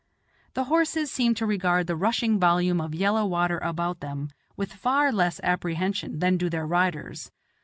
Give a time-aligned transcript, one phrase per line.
[0.55, 5.11] The horses seem to regard the rushing volume of yellow water about them with far
[5.11, 7.29] less apprehension than do their riders.